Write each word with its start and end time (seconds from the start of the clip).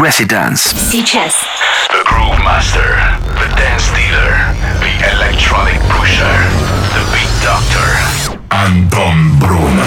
Residence. 0.00 0.74
Сейчас. 0.90 1.34
The 1.90 2.02
Groove 2.06 2.38
Master, 2.42 2.96
the 3.36 3.48
Dance 3.54 3.90
Dealer, 3.94 4.32
the 4.80 4.94
Electronic 5.12 5.78
Pusher, 5.90 6.24
the 6.94 7.02
Beat 7.12 7.28
Doctor. 7.44 8.38
Антон 8.48 9.38
Брунер. 9.38 9.84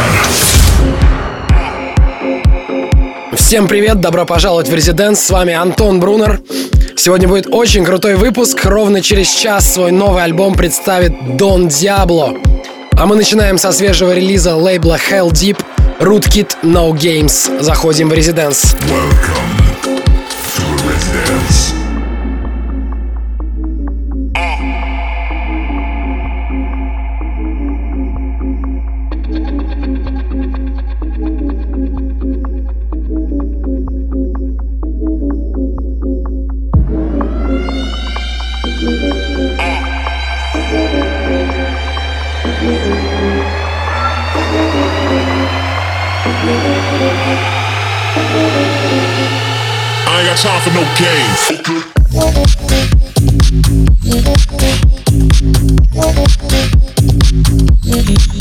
Всем 3.36 3.67
привет, 3.67 4.02
добро 4.02 4.26
пожаловать 4.27 4.70
в 4.70 4.76
Резиденс, 4.76 5.20
с 5.20 5.31
вами 5.31 5.55
Антон 5.55 5.99
Брунер. 5.99 6.41
Сегодня 6.95 7.27
будет 7.27 7.48
очень 7.48 7.84
крутой 7.84 8.14
выпуск, 8.14 8.64
ровно 8.66 9.02
через 9.02 9.30
час 9.30 9.73
свой 9.73 9.91
новый 9.91 10.23
альбом 10.23 10.53
представит 10.53 11.38
Дон 11.38 11.70
Диабло. 11.70 12.36
А 13.00 13.08
мы 13.08 13.16
начинаем 13.16 13.58
со 13.58 13.72
свежего 13.72 14.14
релиза 14.14 14.55
лейбла 14.55 15.00
Hell 15.09 15.31
Deep 15.31 15.59
Rootkit 16.00 16.58
No 16.61 16.91
Games. 16.91 17.64
Заходим 17.64 18.09
в 18.09 18.14
Резиденс. 18.14 18.75
Welcome 18.91 19.52
Mm-hmm. 57.94 58.33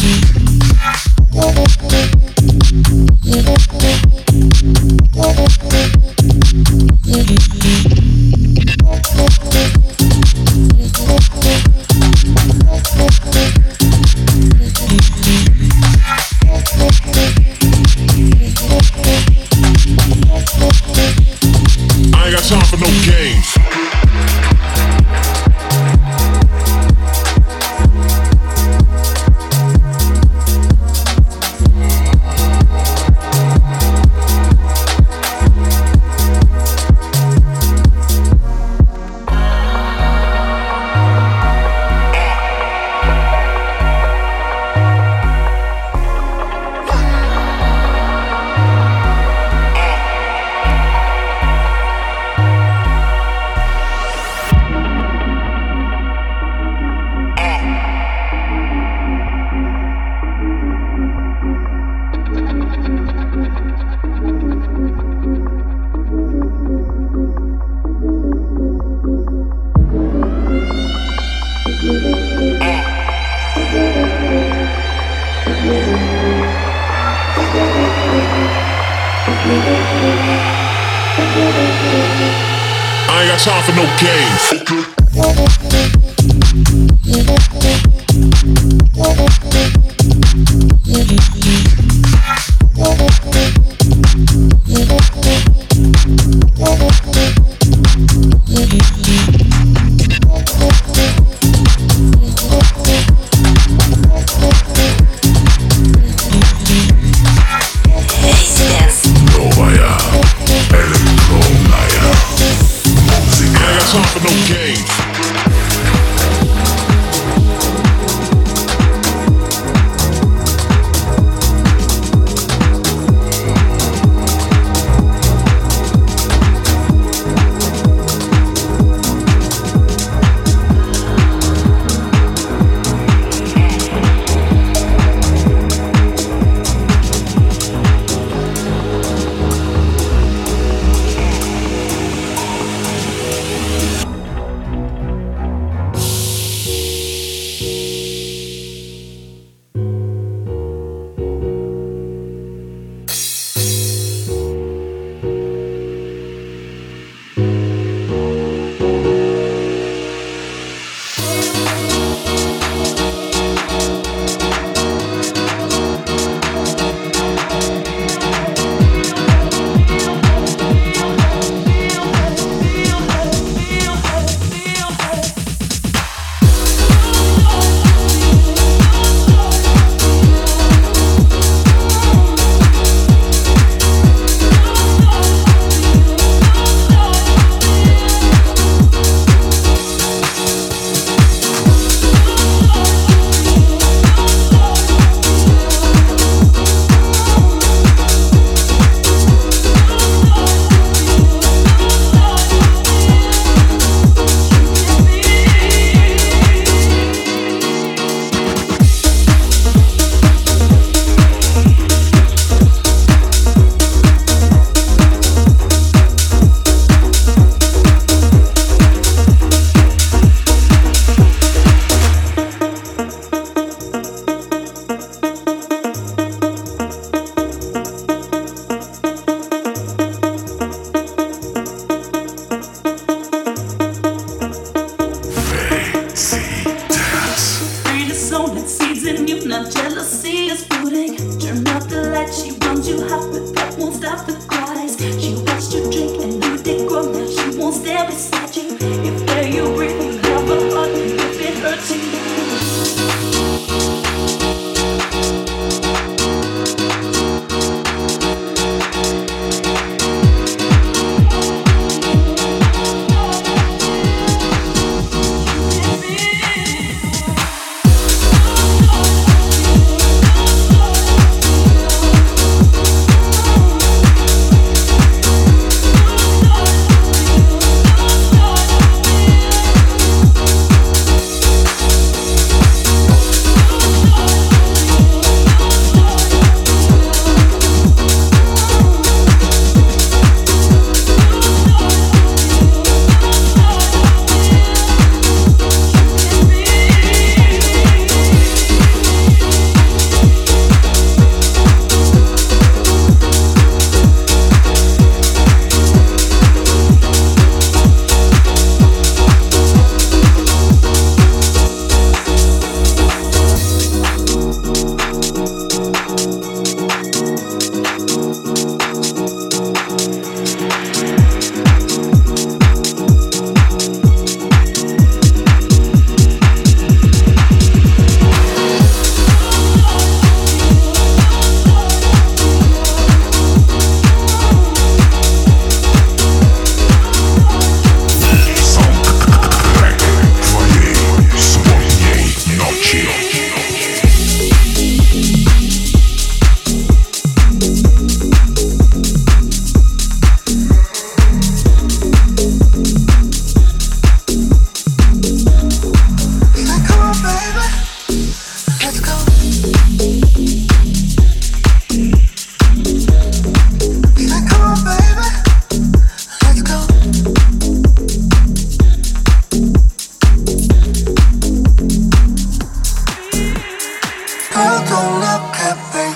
girl, 374.52 374.78
don't 374.90 375.14
look 375.25 375.57
at 375.69 375.78
me. 375.95 376.07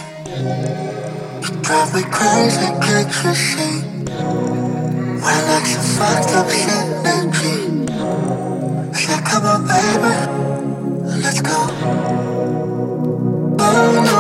You 1.43 1.51
drive 1.63 1.91
me 1.95 2.03
crazy, 2.17 2.69
can't 2.85 3.13
you 3.25 3.35
see? 3.35 3.77
We're 5.25 5.43
like 5.49 5.67
some 5.73 5.89
fucked 5.97 6.33
up, 6.39 6.49
synergy. 6.61 7.57
Yeah, 9.09 9.21
come 9.29 9.45
on, 9.53 9.61
baby, 9.71 10.15
let's 11.23 11.41
go. 11.41 11.59
Oh, 13.59 14.03
no. 14.05 14.16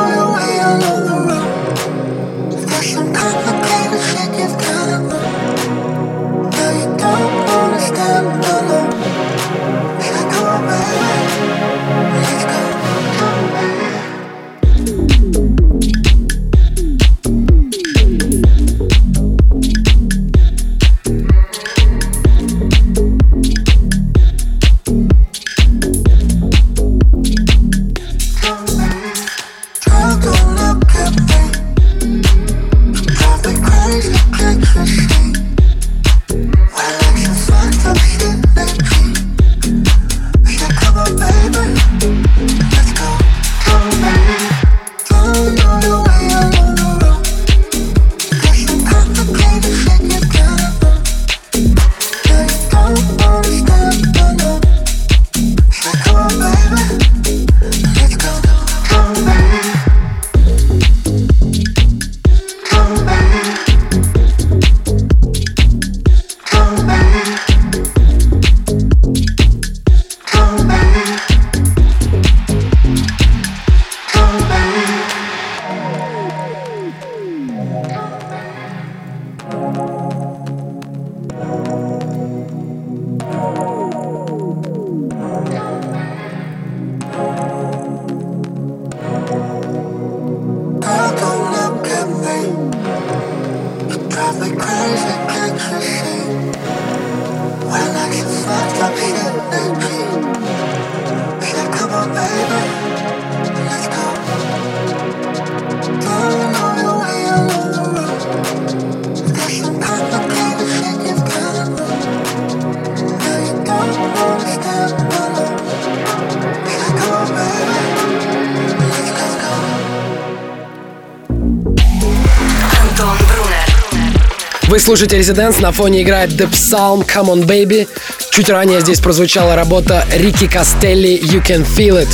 Слушаете 124.86 125.18
Резиденс, 125.18 125.58
на 125.58 125.72
фоне 125.72 126.02
играет 126.02 126.30
The 126.30 126.48
Psalm 126.48 127.04
Come 127.04 127.34
On 127.34 127.44
Baby. 127.44 127.88
Чуть 128.30 128.48
ранее 128.48 128.80
здесь 128.80 129.00
прозвучала 129.00 129.56
работа 129.56 130.06
Рики 130.14 130.46
Костелли 130.46 131.20
You 131.20 131.44
Can 131.44 131.66
Feel 131.66 132.00
It. 132.00 132.08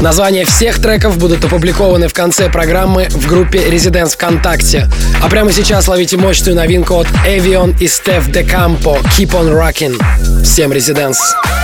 Названия 0.00 0.44
всех 0.44 0.80
треков 0.80 1.18
будут 1.18 1.44
опубликованы 1.44 2.06
в 2.06 2.12
конце 2.12 2.48
программы 2.48 3.08
в 3.10 3.26
группе 3.26 3.68
Резиденс 3.68 4.14
ВКонтакте. 4.14 4.88
А 5.24 5.28
прямо 5.28 5.50
сейчас 5.50 5.88
ловите 5.88 6.16
мощную 6.16 6.54
новинку 6.54 6.94
от 6.94 7.08
Avion 7.26 7.76
и 7.80 7.86
Steph 7.86 8.30
De 8.30 8.48
Campo 8.48 9.02
Keep 9.18 9.30
On 9.30 9.52
Rockin'. 9.52 10.00
Всем 10.44 10.72
Резиденс! 10.72 11.18
Резиденс! 11.18 11.63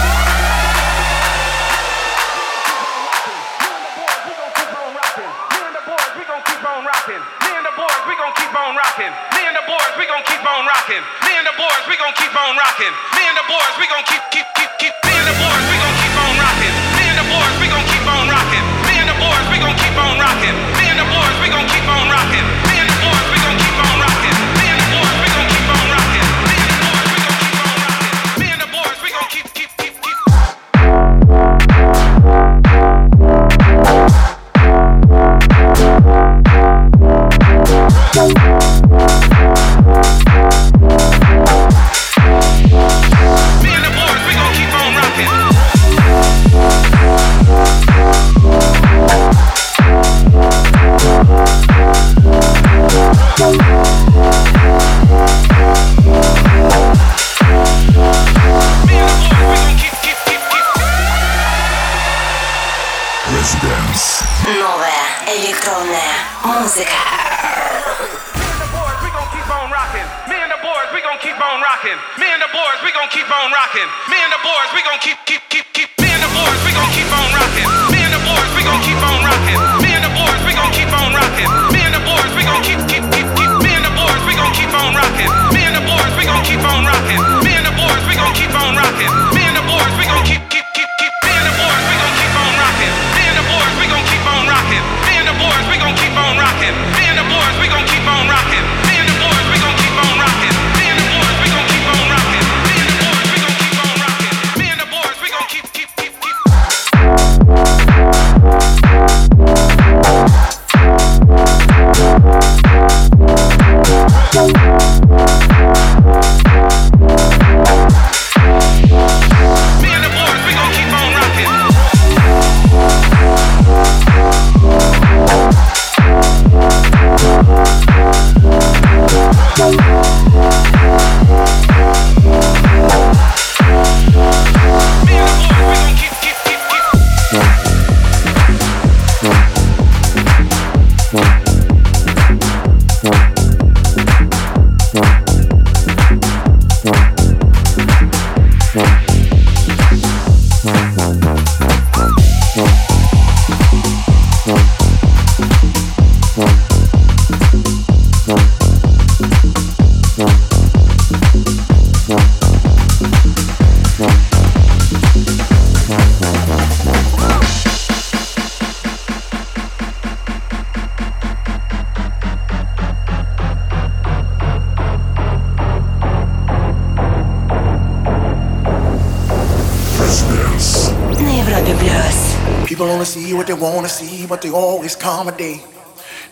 Wanna 183.61 183.89
see, 183.89 184.27
but 184.27 184.43
they 184.43 184.51
always 184.51 184.97
accommodate. 184.97 185.63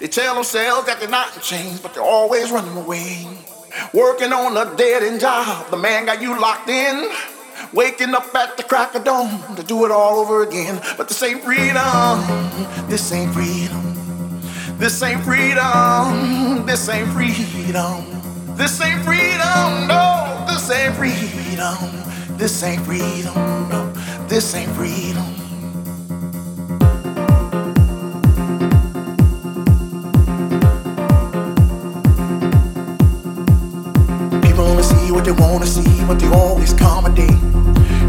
They 0.01 0.09
tell 0.09 0.35
themselves 0.35 0.87
that 0.87 1.01
they're 1.01 1.09
not 1.09 1.35
in 1.35 1.43
chains, 1.43 1.81
but 1.81 1.95
they're 1.95 2.03
always 2.03 2.51
running 2.51 2.77
away. 2.77 3.27
Working 3.93 4.33
on 4.33 4.57
a 4.57 4.77
dead 4.77 5.03
end 5.03 5.21
job, 5.21 5.71
the 5.71 5.77
man 5.77 6.07
got 6.07 6.23
you 6.23 6.39
locked 6.41 6.69
in. 6.69 7.11
Waking 7.73 8.15
up 8.15 8.35
at 8.35 8.57
the 8.57 8.63
crack 8.63 8.95
of 8.95 9.05
dawn 9.05 9.57
to 9.57 9.63
do 9.63 9.85
it 9.85 9.91
all 9.91 10.21
over 10.21 10.43
again. 10.43 10.81
But 10.97 11.09
this 11.09 11.23
ain't 11.23 11.43
freedom. 11.43 12.89
This 12.89 13.13
ain't 13.13 13.35
freedom. 13.35 13.89
This 14.79 15.03
ain't 15.03 15.23
freedom. 15.23 16.65
This 16.65 16.89
ain't 16.89 17.09
freedom. 17.11 18.57
This 18.57 18.81
ain't 18.81 19.05
freedom. 19.05 19.89
No, 19.89 20.45
this 20.49 20.71
ain't 20.71 20.95
freedom. 20.95 22.39
This 22.39 22.63
ain't 22.63 22.85
freedom. 22.85 23.35
No, 23.69 23.93
this 24.29 24.55
ain't 24.55 24.71
freedom. 24.73 25.38
Wanna 35.59 35.71
see, 35.71 36.05
but 36.07 36.21
they 36.21 36.29
always 36.29 36.73
accommodate. 36.73 37.41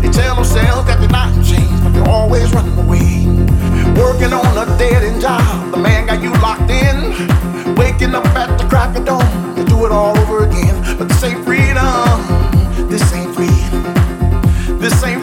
They 0.03 0.10
tell 0.10 0.36
themselves 0.36 0.86
that 0.86 1.00
they're 1.00 1.10
not 1.10 1.34
changed, 1.44 1.84
but 1.84 1.94
they're 1.94 2.08
always 2.08 2.53
running 2.53 2.77
away. 2.77 3.25
Working 3.98 4.34
on 4.34 4.53
a 4.56 4.65
dead 4.77 5.01
end 5.01 5.20
job, 5.20 5.72
the 5.72 5.77
man 5.77 6.06
got 6.06 6.22
you 6.22 6.32
locked 6.34 6.70
in. 6.70 7.75
Waking 7.75 8.13
up 8.13 8.25
at 8.38 8.56
the 8.60 8.65
crack 8.65 8.96
of 8.96 9.06
dawn 9.06 9.56
to 9.56 9.63
do 9.63 9.84
it 9.88 9.91
all 9.91 10.15
over 10.20 10.46
again. 10.46 10.75
But 11.00 11.08
this 11.08 11.24
ain't 11.24 11.44
freedom, 11.44 12.22
this 12.88 13.12
ain't 13.13 13.34
freedom, 13.34 14.77
this 14.77 15.03
ain't 15.03 15.19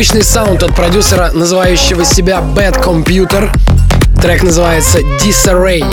Необычный 0.00 0.22
саунд 0.22 0.62
от 0.62 0.74
продюсера, 0.74 1.30
называющего 1.30 2.06
себя 2.06 2.38
Bad 2.38 2.82
Computer. 2.82 3.54
Трек 4.22 4.42
называется 4.42 5.00
Disarray. 5.00 5.84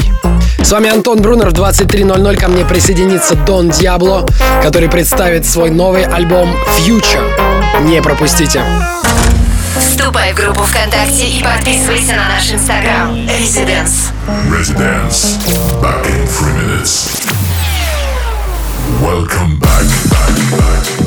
С 0.63 0.71
вами 0.71 0.89
Антон 0.89 1.21
Брунер. 1.21 1.49
В 1.49 1.53
23.00 1.53 2.37
ко 2.37 2.47
мне 2.47 2.63
присоединится 2.63 3.35
Дон 3.35 3.69
Диабло, 3.69 4.25
который 4.63 4.87
представит 4.87 5.45
свой 5.45 5.71
новый 5.71 6.05
альбом 6.05 6.55
Future. 6.79 7.81
Не 7.81 8.01
пропустите. 8.01 8.63
Вступай 9.77 10.31
в 10.31 10.37
группу 10.37 10.63
ВКонтакте 10.63 11.27
и 11.27 11.43
подписывайся 11.43 12.13
на 12.13 12.29
наш 12.29 12.49
инстаграм. 12.49 13.13
Residence. 13.13 14.13
Residence. 14.49 15.37
Back 15.81 16.05
in 16.05 16.25
three 16.27 16.53
minutes. 16.53 17.09
Welcome 19.01 19.59
back, 19.59 19.85
back, 20.09 20.57
back. 20.57 21.06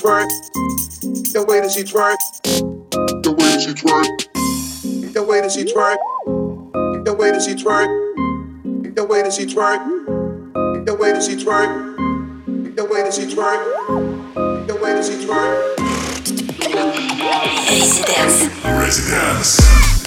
Twerk, 0.00 0.28
the 1.32 1.44
way 1.46 1.60
that 1.60 1.70
she 1.70 1.82
twerk, 1.82 2.16
the 3.22 3.32
way 3.32 3.50
that 3.50 3.60
she 3.60 3.74
twerk, 3.74 5.12
the 5.12 5.22
way 5.22 5.40
that 5.42 5.52
she 5.52 5.64
twerk, 5.64 7.04
the 7.04 7.12
way 7.12 7.30
that 7.30 7.42
she 7.42 7.54
twerk, 7.54 8.94
the 8.94 9.04
way 9.04 9.22
that 9.22 9.32
she 9.32 9.44
twerk, 9.44 10.86
the 10.86 10.94
way 10.94 11.12
that 11.12 11.22
she 11.22 11.36
twerk, 11.36 11.96
the 12.76 12.84
way 12.84 13.02
that 13.02 13.12
she 13.12 13.26
twerk, 13.26 14.66
the 14.66 14.74
way 14.76 14.94
that 14.94 15.04
she 15.04 15.16
twerk. 15.26 15.76
Residence. 17.68 18.64
Residence. 18.64 19.99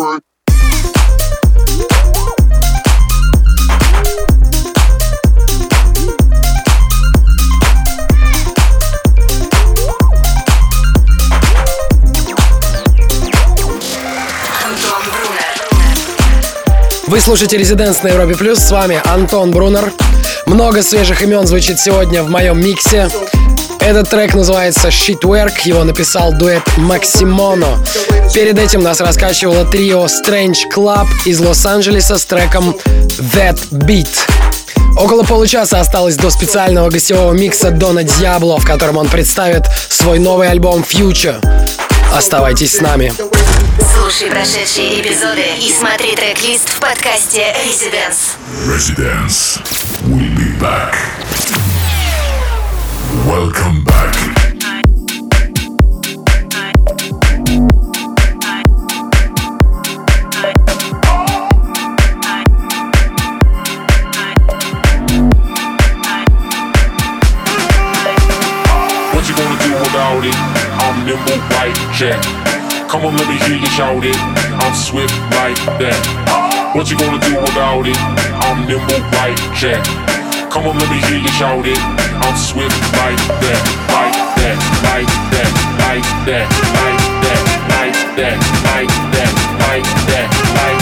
Вы 0.00 0.06
слушаете 17.20 17.58
«Резиденс» 17.58 18.02
на 18.02 18.08
Европе 18.08 18.34
Плюс. 18.36 18.58
С 18.58 18.70
вами 18.70 19.02
Антон 19.04 19.50
Брунер. 19.50 19.92
Много 20.46 20.82
свежих 20.82 21.20
имен 21.20 21.46
звучит 21.46 21.78
сегодня 21.78 22.22
в 22.22 22.30
моем 22.30 22.58
миксе. 22.58 23.10
Этот 23.90 24.08
трек 24.08 24.34
называется 24.34 24.86
Shitwork, 24.86 25.62
его 25.64 25.82
написал 25.82 26.32
дуэт 26.32 26.62
Максимоно. 26.76 27.66
Перед 28.32 28.56
этим 28.56 28.84
нас 28.84 29.00
раскачивало 29.00 29.64
трио 29.64 30.06
Strange 30.06 30.58
Club 30.72 31.08
из 31.24 31.40
Лос-Анджелеса 31.40 32.16
с 32.16 32.24
треком 32.24 32.76
That 33.34 33.58
Beat. 33.72 34.06
Около 34.96 35.24
получаса 35.24 35.80
осталось 35.80 36.14
до 36.14 36.30
специального 36.30 36.88
гостевого 36.88 37.32
микса 37.32 37.72
Дона 37.72 38.04
Диабло, 38.04 38.60
в 38.60 38.64
котором 38.64 38.96
он 38.96 39.08
представит 39.08 39.64
свой 39.88 40.20
новый 40.20 40.48
альбом 40.48 40.84
Future. 40.88 41.44
Оставайтесь 42.14 42.76
с 42.76 42.80
нами. 42.80 43.12
Слушай 43.92 44.30
прошедшие 44.30 45.00
эпизоды 45.00 45.42
и 45.58 45.72
смотри 45.76 46.14
трек-лист 46.14 46.68
в 46.68 46.78
подкасте 46.78 47.56
Residence. 47.66 48.36
Residence. 48.68 49.60
We'll 50.06 50.32
be 50.36 50.56
back. 50.60 50.94
Welcome 53.26 53.79
like 72.00 72.88
Come 72.88 73.04
on, 73.04 73.14
let 73.14 73.28
me 73.28 73.36
hear 73.44 73.60
you 73.60 73.66
shout 73.76 74.02
it. 74.04 74.16
I'm 74.16 74.74
swift 74.74 75.12
like 75.36 75.60
that. 75.76 76.72
What 76.74 76.90
you 76.90 76.96
gonna 76.96 77.20
do 77.20 77.36
about 77.36 77.84
it? 77.86 78.00
I'm 78.40 78.64
nimble 78.64 79.04
like 79.20 79.36
Jack. 79.52 79.84
Come 80.50 80.66
on, 80.66 80.78
let 80.78 80.88
me 80.88 80.96
hear 81.06 81.20
you 81.20 81.28
shout 81.36 81.66
it. 81.66 81.78
I'm 82.24 82.36
swift 82.36 82.72
like 82.96 83.20
that, 83.44 83.62
like 83.92 84.16
that, 84.40 84.56
like 84.88 85.12
that, 85.28 85.52
like 85.76 86.08
that, 86.24 86.48
like 86.80 87.04
that, 87.20 87.44
like 87.68 87.96
that, 88.16 88.38
like 88.64 88.88
that, 89.12 89.36
like 89.60 89.84
that, 90.08 90.30
like 90.40 90.40
that, 90.56 90.79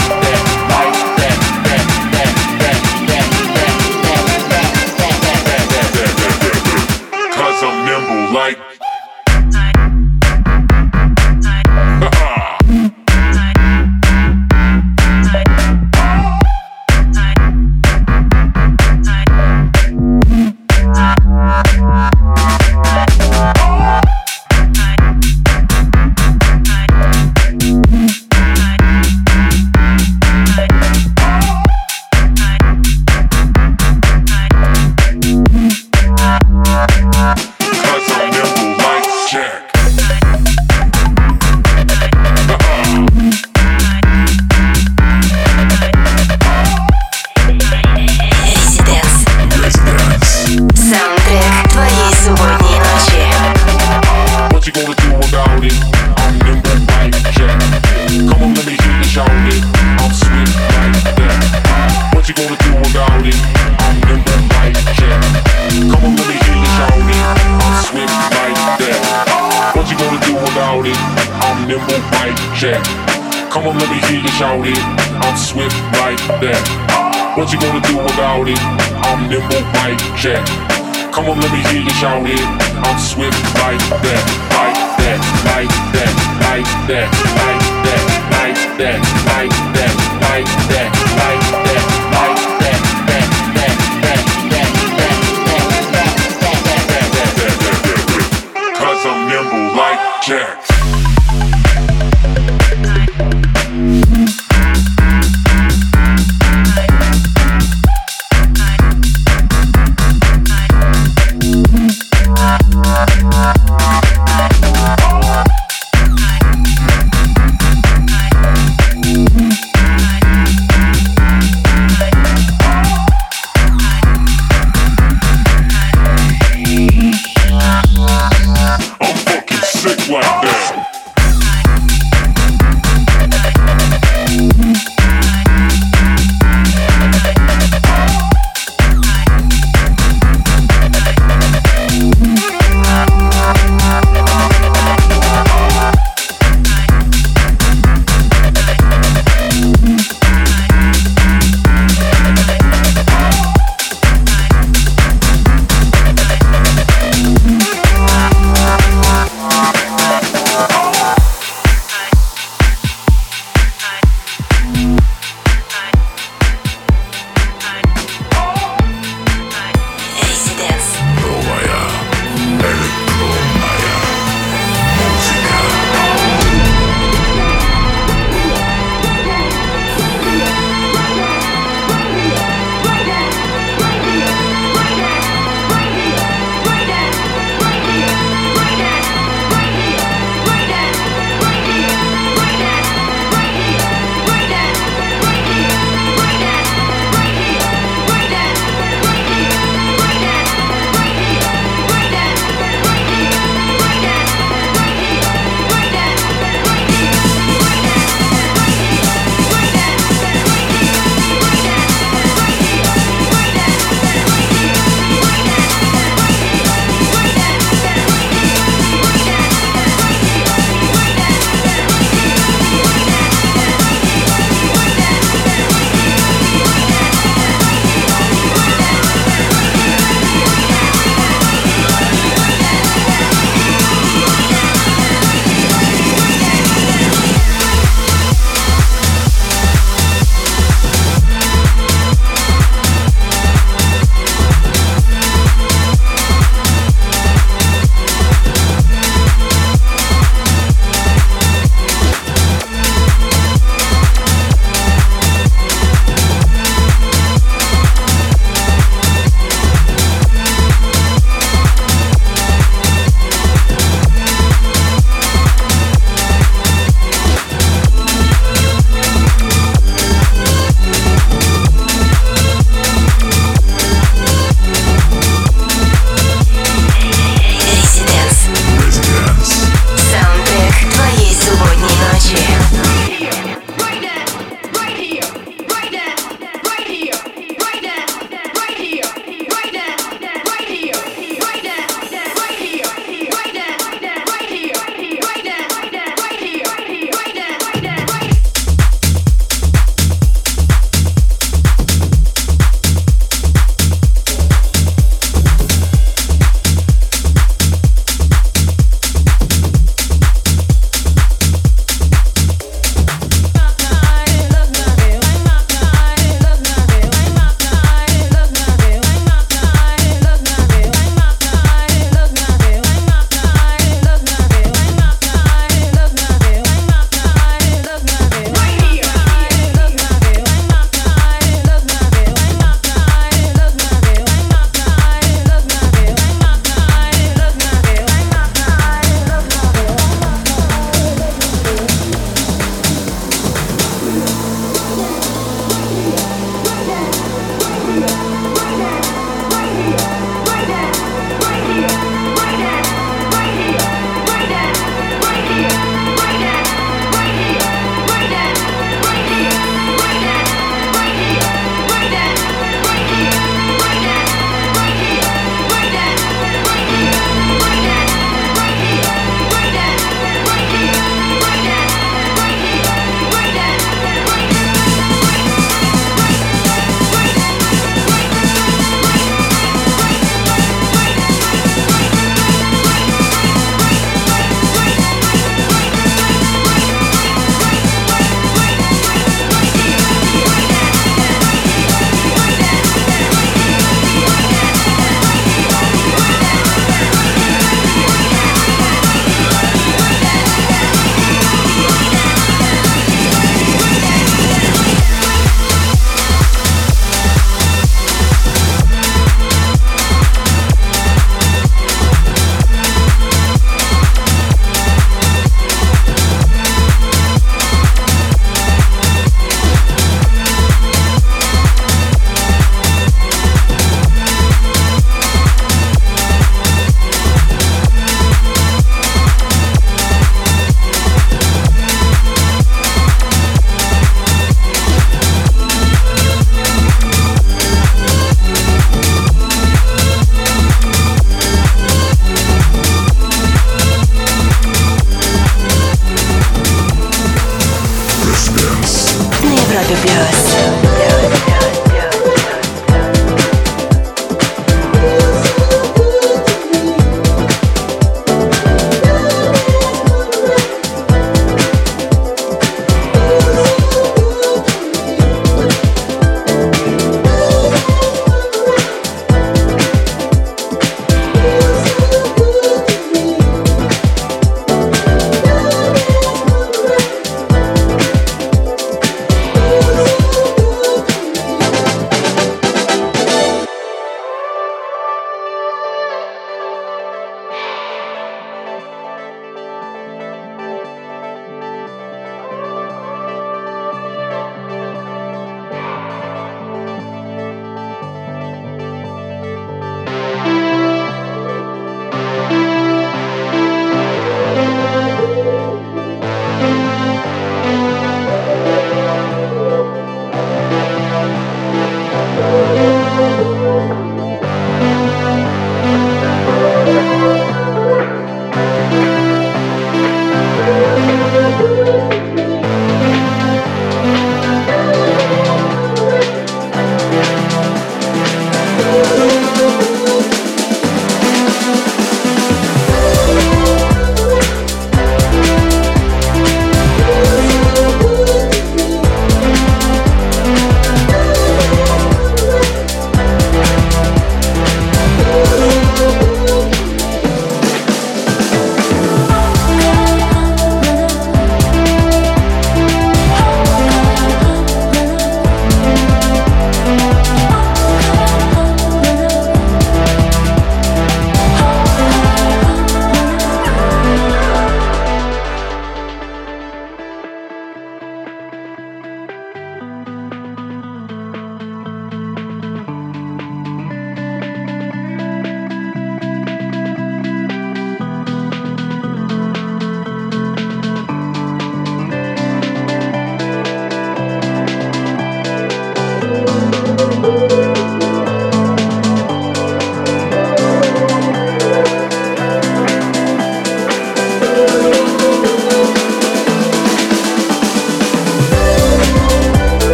check. 100.29 100.68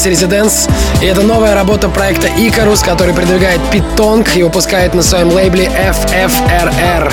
Здесь 0.00 0.20
Резиденс. 0.20 0.68
И 1.02 1.06
это 1.06 1.22
новая 1.22 1.54
работа 1.54 1.88
проекта 1.88 2.28
Икарус, 2.28 2.80
который 2.80 3.14
продвигает 3.14 3.60
Пит 3.70 3.84
Тонг 3.96 4.34
и 4.36 4.42
выпускает 4.42 4.94
на 4.94 5.02
своем 5.02 5.28
лейбле 5.28 5.66
FFRR. 5.66 7.12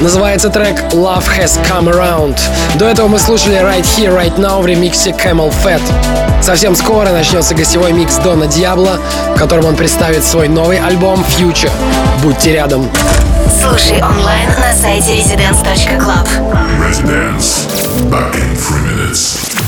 Называется 0.00 0.50
трек 0.50 0.76
Love 0.92 1.24
Has 1.38 1.58
Come 1.68 1.92
Around. 1.92 2.38
До 2.78 2.86
этого 2.86 3.08
мы 3.08 3.18
слушали 3.18 3.56
Right 3.56 3.84
Here, 3.96 4.14
Right 4.14 4.36
Now 4.36 4.60
в 4.60 4.66
ремиксе 4.66 5.10
Camel 5.10 5.52
Fat. 5.64 5.80
Совсем 6.42 6.74
скоро 6.74 7.10
начнется 7.10 7.54
гостевой 7.54 7.92
микс 7.92 8.16
Дона 8.16 8.46
Диабло, 8.46 8.98
в 9.34 9.38
котором 9.38 9.66
он 9.66 9.76
представит 9.76 10.24
свой 10.24 10.48
новый 10.48 10.78
альбом 10.78 11.24
Future. 11.38 11.70
Будьте 12.22 12.52
рядом. 12.52 12.88
Слушай 13.62 14.02
онлайн 14.02 14.48
на 14.48 14.74
сайте 14.74 15.18
residence.club. 15.18 16.28
Residence. 16.80 17.66
Back 18.10 18.34
in 18.34 18.56
three 18.56 18.82
minutes. 18.82 19.65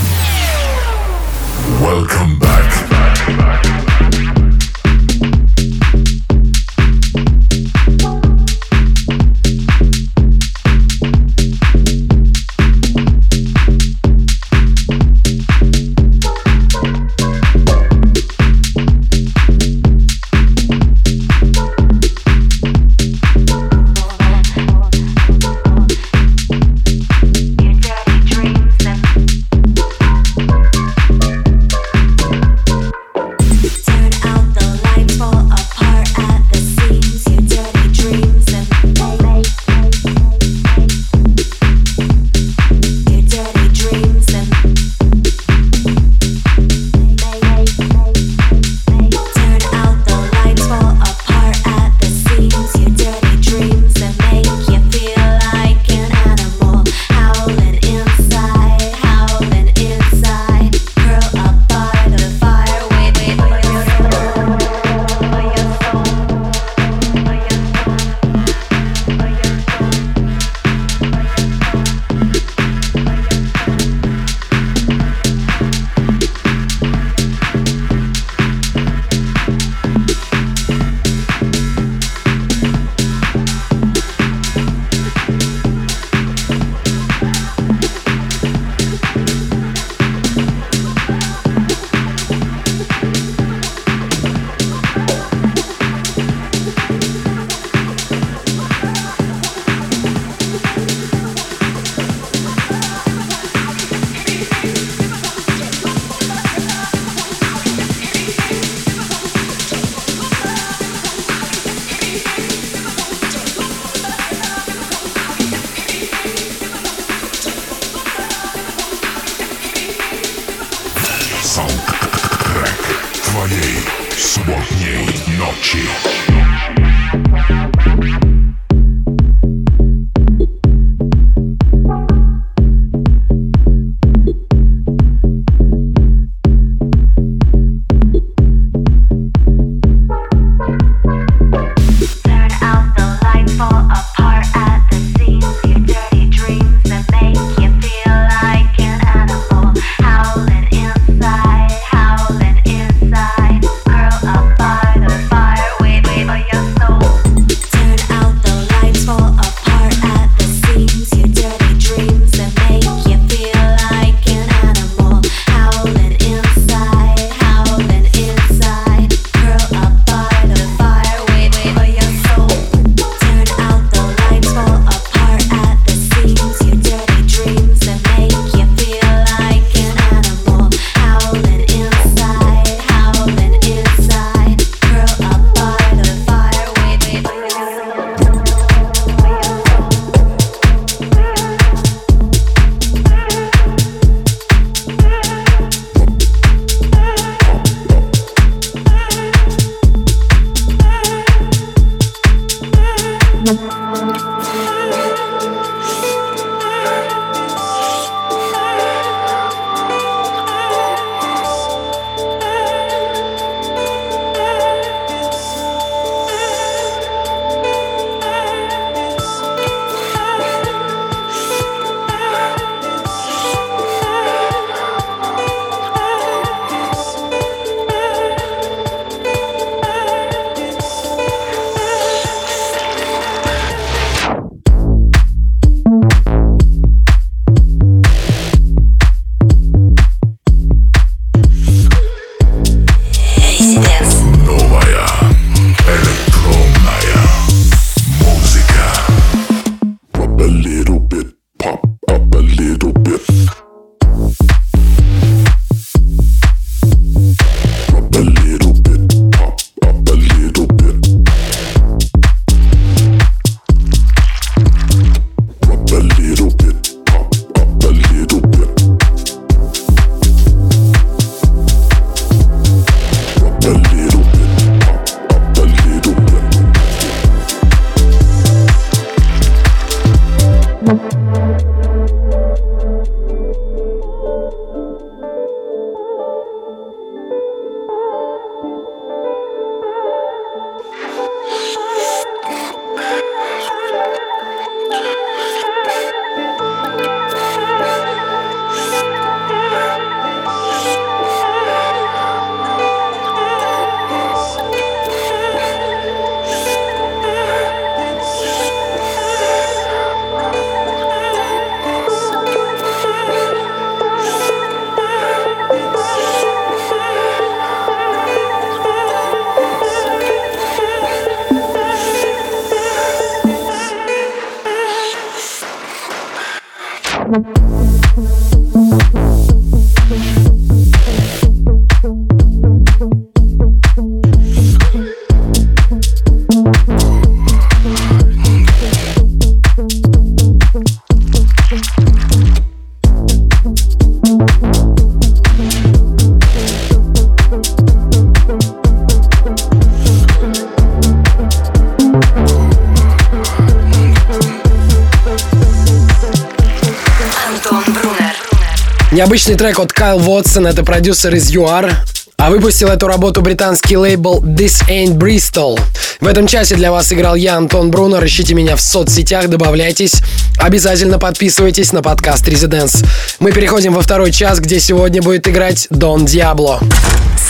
Необычный 359.19 359.57
трек 359.57 359.81
от 359.81 359.93
Кайл 359.93 360.21
Вотсон, 360.21 360.69
это 360.69 360.85
продюсер 360.85 361.35
из 361.35 361.51
ЮАР. 361.51 361.93
А 362.37 362.51
выпустил 362.51 362.87
эту 362.87 363.09
работу 363.09 363.43
британский 363.43 363.97
лейбл 363.97 364.41
This 364.45 364.89
Ain't 364.89 365.15
Bristol. 365.15 365.77
В 366.21 366.27
этом 366.29 366.47
часе 366.47 366.77
для 366.77 366.93
вас 366.93 367.13
играл 367.13 367.35
я, 367.35 367.57
Антон 367.57 367.91
Брунер. 367.91 368.25
Ищите 368.25 368.55
меня 368.55 368.77
в 368.77 368.81
соцсетях, 368.81 369.49
добавляйтесь. 369.49 370.23
Обязательно 370.57 371.19
подписывайтесь 371.19 371.93
на 371.93 372.01
подкаст 372.01 372.47
Residence. 372.47 373.05
Мы 373.41 373.51
переходим 373.51 373.93
во 373.93 374.03
второй 374.03 374.31
час, 374.31 374.61
где 374.61 374.79
сегодня 374.79 375.21
будет 375.21 375.49
играть 375.49 375.89
Дон 375.91 376.25
Диабло. 376.25 376.79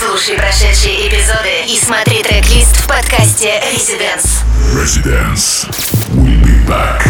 Слушай 0.00 0.36
прошедшие 0.38 1.06
эпизоды 1.06 1.66
и 1.68 1.78
смотри 1.84 2.22
трек-лист 2.22 2.76
в 2.76 2.86
подкасте 2.86 3.60
Residence. 3.74 4.26
Residence. 4.72 5.68
We'll 6.14 6.42
be 6.42 6.66
back. 6.66 7.06